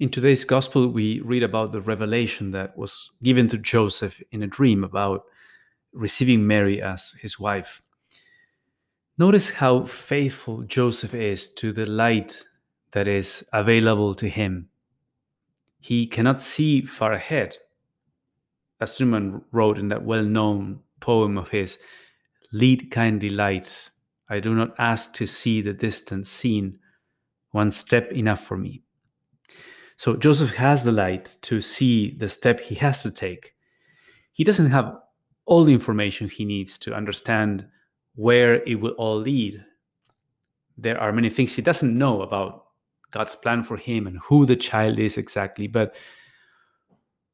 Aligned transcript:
In 0.00 0.08
today's 0.08 0.46
gospel, 0.46 0.88
we 0.88 1.20
read 1.20 1.42
about 1.42 1.72
the 1.72 1.82
revelation 1.82 2.52
that 2.52 2.74
was 2.74 3.10
given 3.22 3.48
to 3.48 3.58
Joseph 3.58 4.22
in 4.32 4.42
a 4.42 4.46
dream 4.46 4.82
about 4.82 5.26
receiving 5.92 6.46
Mary 6.46 6.80
as 6.80 7.10
his 7.20 7.38
wife. 7.38 7.82
Notice 9.18 9.50
how 9.50 9.84
faithful 9.84 10.62
Joseph 10.62 11.12
is 11.12 11.52
to 11.56 11.70
the 11.70 11.84
light 11.84 12.46
that 12.92 13.08
is 13.08 13.44
available 13.52 14.14
to 14.14 14.26
him. 14.26 14.70
He 15.80 16.06
cannot 16.06 16.40
see 16.40 16.80
far 16.80 17.12
ahead. 17.12 17.58
As 18.80 18.98
Newman 18.98 19.42
wrote 19.52 19.76
in 19.76 19.88
that 19.88 20.02
well 20.02 20.24
known 20.24 20.80
poem 21.00 21.36
of 21.36 21.50
his, 21.50 21.78
Lead 22.52 22.90
kindly 22.90 23.28
light, 23.28 23.90
I 24.30 24.40
do 24.40 24.54
not 24.54 24.74
ask 24.78 25.12
to 25.16 25.26
see 25.26 25.60
the 25.60 25.74
distant 25.74 26.26
scene, 26.26 26.78
one 27.50 27.70
step 27.70 28.10
enough 28.12 28.42
for 28.42 28.56
me. 28.56 28.82
So 30.00 30.16
Joseph 30.16 30.54
has 30.54 30.82
the 30.82 30.92
light 30.92 31.36
to 31.42 31.60
see 31.60 32.16
the 32.16 32.30
step 32.30 32.58
he 32.58 32.74
has 32.76 33.02
to 33.02 33.10
take. 33.10 33.54
He 34.32 34.44
doesn't 34.44 34.70
have 34.70 34.96
all 35.44 35.62
the 35.62 35.74
information 35.74 36.26
he 36.26 36.46
needs 36.46 36.78
to 36.78 36.94
understand 36.94 37.66
where 38.14 38.62
it 38.62 38.76
will 38.76 38.92
all 38.92 39.16
lead. 39.16 39.62
There 40.78 40.98
are 40.98 41.12
many 41.12 41.28
things 41.28 41.54
he 41.54 41.60
doesn't 41.60 41.98
know 41.98 42.22
about 42.22 42.64
God's 43.10 43.36
plan 43.36 43.62
for 43.62 43.76
him 43.76 44.06
and 44.06 44.18
who 44.20 44.46
the 44.46 44.56
child 44.56 44.98
is 44.98 45.18
exactly. 45.18 45.66
But 45.66 45.94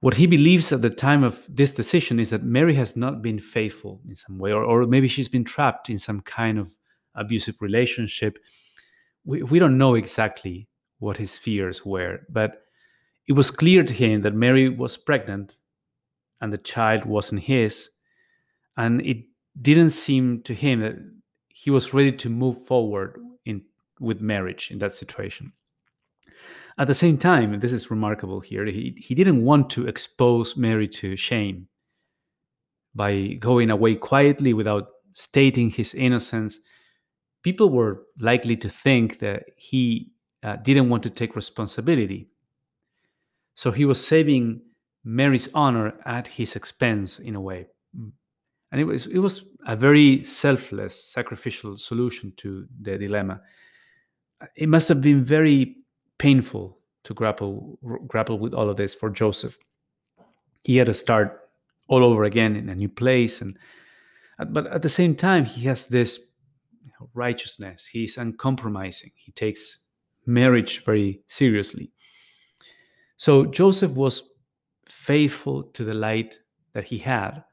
what 0.00 0.12
he 0.12 0.26
believes 0.26 0.70
at 0.70 0.82
the 0.82 0.90
time 0.90 1.24
of 1.24 1.42
this 1.48 1.72
decision 1.72 2.20
is 2.20 2.28
that 2.28 2.42
Mary 2.42 2.74
has 2.74 2.94
not 2.94 3.22
been 3.22 3.38
faithful 3.38 4.02
in 4.06 4.14
some 4.14 4.36
way, 4.38 4.52
or, 4.52 4.64
or 4.64 4.84
maybe 4.84 5.08
she's 5.08 5.30
been 5.30 5.44
trapped 5.44 5.88
in 5.88 5.96
some 5.96 6.20
kind 6.20 6.58
of 6.58 6.70
abusive 7.14 7.62
relationship. 7.62 8.38
We, 9.24 9.44
we 9.44 9.58
don't 9.58 9.78
know 9.78 9.94
exactly 9.94 10.68
what 11.00 11.16
his 11.16 11.36
fears 11.36 11.84
were, 11.84 12.20
but 12.28 12.62
it 13.26 13.32
was 13.32 13.50
clear 13.50 13.82
to 13.82 13.92
him 13.92 14.22
that 14.22 14.34
Mary 14.34 14.68
was 14.68 14.96
pregnant 14.96 15.56
and 16.40 16.52
the 16.52 16.58
child 16.58 17.04
wasn't 17.04 17.42
his. 17.42 17.90
And 18.76 19.00
it 19.02 19.24
didn't 19.60 19.90
seem 19.90 20.42
to 20.42 20.54
him 20.54 20.80
that 20.80 20.96
he 21.48 21.70
was 21.70 21.92
ready 21.92 22.12
to 22.12 22.28
move 22.28 22.64
forward 22.66 23.18
in 23.44 23.62
with 23.98 24.20
marriage 24.20 24.70
in 24.70 24.78
that 24.78 24.92
situation. 24.92 25.52
At 26.78 26.86
the 26.86 26.94
same 26.94 27.18
time, 27.18 27.52
and 27.52 27.60
this 27.60 27.72
is 27.72 27.90
remarkable 27.90 28.40
here, 28.40 28.64
he, 28.64 28.94
he 28.96 29.14
didn't 29.14 29.44
want 29.44 29.68
to 29.70 29.86
expose 29.86 30.56
Mary 30.56 30.88
to 30.88 31.16
shame 31.16 31.68
by 32.94 33.34
going 33.38 33.70
away 33.70 33.96
quietly 33.96 34.54
without 34.54 34.88
stating 35.12 35.70
his 35.70 35.94
innocence. 35.94 36.58
People 37.42 37.70
were 37.70 38.06
likely 38.18 38.56
to 38.56 38.68
think 38.68 39.18
that 39.18 39.44
he 39.56 40.10
uh, 40.42 40.56
didn't 40.56 40.88
want 40.88 41.02
to 41.02 41.10
take 41.10 41.36
responsibility. 41.36 42.28
So 43.54 43.70
he 43.70 43.84
was 43.84 44.04
saving 44.04 44.62
Mary's 45.04 45.48
honor 45.54 45.94
at 46.04 46.26
his 46.26 46.56
expense 46.56 47.18
in 47.18 47.34
a 47.34 47.40
way. 47.40 47.66
And 48.72 48.80
it 48.80 48.84
was 48.84 49.06
it 49.06 49.18
was 49.18 49.46
a 49.66 49.74
very 49.74 50.22
selfless, 50.24 51.12
sacrificial 51.12 51.76
solution 51.76 52.32
to 52.36 52.66
the 52.80 52.98
dilemma. 52.98 53.40
It 54.56 54.68
must 54.68 54.88
have 54.88 55.00
been 55.00 55.24
very 55.24 55.76
painful 56.18 56.78
to 57.04 57.14
grapple 57.14 57.78
grapple 58.06 58.38
with 58.38 58.54
all 58.54 58.70
of 58.70 58.76
this 58.76 58.94
for 58.94 59.10
Joseph. 59.10 59.58
He 60.64 60.76
had 60.76 60.86
to 60.86 60.94
start 60.94 61.40
all 61.88 62.04
over 62.04 62.24
again 62.24 62.54
in 62.54 62.68
a 62.68 62.74
new 62.74 62.88
place 62.88 63.40
and 63.40 63.58
but 64.48 64.66
at 64.68 64.82
the 64.82 64.88
same 64.88 65.14
time 65.16 65.44
he 65.44 65.66
has 65.66 65.86
this 65.86 66.20
righteousness. 67.14 67.86
He's 67.86 68.16
uncompromising. 68.16 69.10
He 69.16 69.32
takes 69.32 69.78
marriage 70.26 70.84
very 70.84 71.22
seriously. 71.28 71.92
So 73.16 73.44
Joseph 73.44 73.92
was 73.92 74.30
faithful 74.86 75.64
to 75.64 75.84
the 75.84 75.94
light 75.94 76.38
that 76.72 76.84
he 76.84 76.98
had. 76.98 77.44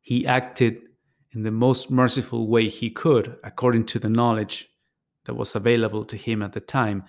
He 0.00 0.26
acted 0.26 0.82
in 1.32 1.42
the 1.42 1.50
most 1.50 1.90
merciful 1.90 2.48
way 2.48 2.68
he 2.68 2.90
could, 2.90 3.36
according 3.42 3.86
to 3.86 3.98
the 3.98 4.08
knowledge 4.08 4.68
that 5.24 5.34
was 5.34 5.54
available 5.54 6.04
to 6.04 6.16
him 6.16 6.42
at 6.42 6.52
the 6.52 6.60
time. 6.60 7.04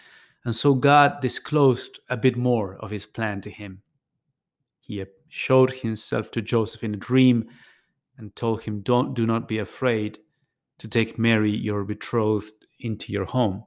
And 0.46 0.56
so 0.56 0.74
God 0.74 1.22
disclosed 1.22 2.00
a 2.10 2.18
bit 2.18 2.38
more 2.38 2.76
of 2.78 2.92
his 2.92 3.06
plan 3.06 3.42
to 3.42 3.50
him. 3.50 3.82
He 4.80 5.04
showed 5.30 5.72
himself 5.72 6.32
to 6.32 6.42
Joseph 6.42 6.84
in 6.84 6.94
a 6.94 6.98
dream 6.98 7.50
and 8.18 8.36
told 8.36 8.62
him, 8.62 8.82
Don't 8.82 9.14
do 9.14 9.26
not 9.26 9.48
be 9.48 9.58
afraid 9.58 10.20
to 10.80 10.88
take 10.88 11.18
Mary, 11.18 11.56
your 11.56 11.84
betrothed, 11.84 12.52
into 12.80 13.12
your 13.12 13.26
home. 13.26 13.64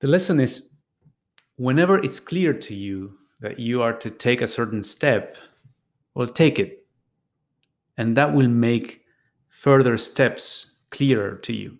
The 0.00 0.08
lesson 0.08 0.40
is 0.40 0.70
whenever 1.56 2.02
it's 2.02 2.20
clear 2.20 2.54
to 2.54 2.74
you 2.74 3.18
that 3.40 3.58
you 3.58 3.82
are 3.82 3.92
to 3.92 4.10
take 4.10 4.40
a 4.40 4.48
certain 4.48 4.82
step, 4.82 5.36
well, 6.14 6.26
take 6.26 6.58
it. 6.58 6.86
And 7.98 8.16
that 8.16 8.32
will 8.32 8.48
make 8.48 9.02
further 9.48 9.98
steps 9.98 10.72
clearer 10.90 11.36
to 11.36 11.52
you. 11.52 11.78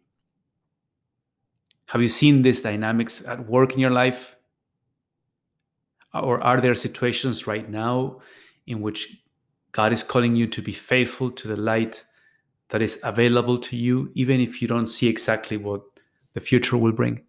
Have 1.86 2.02
you 2.02 2.08
seen 2.08 2.42
these 2.42 2.60
dynamics 2.60 3.24
at 3.26 3.46
work 3.46 3.72
in 3.72 3.80
your 3.80 3.90
life? 3.90 4.36
Or 6.12 6.42
are 6.42 6.60
there 6.60 6.74
situations 6.74 7.46
right 7.46 7.68
now 7.68 8.20
in 8.66 8.82
which 8.82 9.22
God 9.72 9.94
is 9.94 10.02
calling 10.02 10.36
you 10.36 10.46
to 10.48 10.60
be 10.60 10.72
faithful 10.72 11.30
to 11.30 11.48
the 11.48 11.56
light 11.56 12.04
that 12.68 12.82
is 12.82 13.00
available 13.02 13.58
to 13.58 13.76
you, 13.76 14.10
even 14.14 14.40
if 14.40 14.60
you 14.60 14.68
don't 14.68 14.88
see 14.88 15.08
exactly 15.08 15.56
what 15.56 15.82
the 16.34 16.40
future 16.40 16.76
will 16.76 16.92
bring? 16.92 17.22